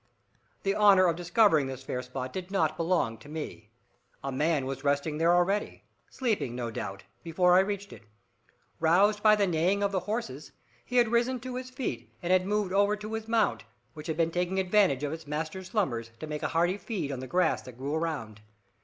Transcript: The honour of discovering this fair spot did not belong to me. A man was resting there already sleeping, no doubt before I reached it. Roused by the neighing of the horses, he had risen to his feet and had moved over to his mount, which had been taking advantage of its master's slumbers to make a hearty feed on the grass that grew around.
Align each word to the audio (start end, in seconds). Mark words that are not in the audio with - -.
The 0.63 0.73
honour 0.75 1.05
of 1.05 1.15
discovering 1.15 1.67
this 1.67 1.83
fair 1.83 2.01
spot 2.01 2.33
did 2.33 2.49
not 2.49 2.75
belong 2.75 3.19
to 3.19 3.29
me. 3.29 3.69
A 4.23 4.31
man 4.31 4.65
was 4.65 4.83
resting 4.83 5.19
there 5.19 5.31
already 5.35 5.83
sleeping, 6.09 6.55
no 6.55 6.71
doubt 6.71 7.03
before 7.21 7.55
I 7.55 7.59
reached 7.59 7.93
it. 7.93 8.01
Roused 8.79 9.21
by 9.21 9.35
the 9.35 9.45
neighing 9.45 9.83
of 9.83 9.91
the 9.91 9.99
horses, 9.99 10.53
he 10.83 10.95
had 10.97 11.09
risen 11.09 11.39
to 11.41 11.53
his 11.55 11.69
feet 11.69 12.11
and 12.23 12.33
had 12.33 12.47
moved 12.47 12.73
over 12.73 12.95
to 12.95 13.13
his 13.13 13.27
mount, 13.27 13.63
which 13.93 14.07
had 14.07 14.17
been 14.17 14.31
taking 14.31 14.59
advantage 14.59 15.03
of 15.03 15.13
its 15.13 15.27
master's 15.27 15.69
slumbers 15.69 16.09
to 16.19 16.25
make 16.25 16.41
a 16.41 16.47
hearty 16.47 16.79
feed 16.79 17.11
on 17.11 17.19
the 17.19 17.27
grass 17.27 17.61
that 17.61 17.77
grew 17.77 17.93
around. 17.93 18.41